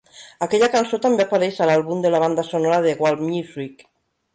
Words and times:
Aquella 0.45 0.69
cançó 0.75 0.99
també 1.03 1.27
apareix 1.27 1.61
a 1.61 1.69
l"àlbum 1.69 2.03
de 2.07 2.15
la 2.17 2.25
banda 2.27 2.49
sonora 2.51 2.85
de 2.91 2.99
"Whale 3.05 3.33
Music". 3.33 3.91